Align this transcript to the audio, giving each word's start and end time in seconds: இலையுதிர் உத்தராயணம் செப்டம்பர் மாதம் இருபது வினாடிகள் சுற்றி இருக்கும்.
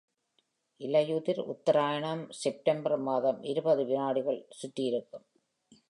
இலையுதிர் 0.81 1.41
உத்தராயணம் 1.45 2.23
செப்டம்பர் 2.31 2.97
மாதம் 2.99 3.43
இருபது 3.43 3.85
வினாடிகள் 3.85 4.41
சுற்றி 4.49 4.83
இருக்கும். 4.83 5.25